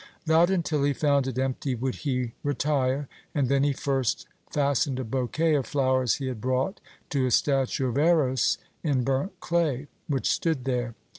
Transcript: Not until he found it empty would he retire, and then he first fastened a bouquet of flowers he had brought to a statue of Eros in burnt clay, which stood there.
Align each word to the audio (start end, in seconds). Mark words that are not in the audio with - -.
Not 0.25 0.49
until 0.49 0.83
he 0.83 0.93
found 0.93 1.27
it 1.27 1.37
empty 1.37 1.75
would 1.75 1.93
he 1.93 2.31
retire, 2.41 3.07
and 3.35 3.49
then 3.49 3.63
he 3.63 3.71
first 3.71 4.25
fastened 4.49 4.97
a 4.99 5.03
bouquet 5.03 5.53
of 5.53 5.67
flowers 5.67 6.15
he 6.15 6.25
had 6.25 6.41
brought 6.41 6.79
to 7.11 7.27
a 7.27 7.29
statue 7.29 7.87
of 7.89 7.99
Eros 7.99 8.57
in 8.81 9.03
burnt 9.03 9.39
clay, 9.39 9.89
which 10.07 10.27
stood 10.31 10.65
there. 10.65 10.95